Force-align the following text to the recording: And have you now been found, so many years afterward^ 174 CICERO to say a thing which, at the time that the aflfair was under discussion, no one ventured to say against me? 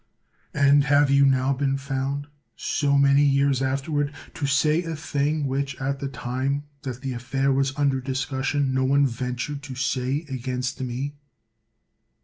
And 0.55 0.85
have 0.85 1.11
you 1.11 1.27
now 1.27 1.53
been 1.53 1.77
found, 1.77 2.25
so 2.55 2.97
many 2.97 3.21
years 3.21 3.59
afterward^ 3.61 4.09
174 4.33 4.33
CICERO 4.33 4.33
to 4.33 4.47
say 4.47 4.83
a 4.83 4.95
thing 4.95 5.45
which, 5.45 5.79
at 5.79 5.99
the 5.99 6.07
time 6.07 6.63
that 6.81 7.01
the 7.01 7.11
aflfair 7.11 7.53
was 7.53 7.77
under 7.77 8.01
discussion, 8.01 8.73
no 8.73 8.83
one 8.83 9.05
ventured 9.05 9.61
to 9.61 9.75
say 9.75 10.25
against 10.27 10.81
me? 10.81 11.13